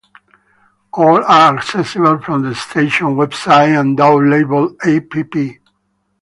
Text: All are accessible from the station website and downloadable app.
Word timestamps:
All 0.93 1.23
are 1.25 1.55
accessible 1.55 2.17
from 2.23 2.41
the 2.41 2.55
station 2.55 3.15
website 3.17 3.79
and 3.79 3.95
downloadable 3.95 4.75
app. 4.83 5.61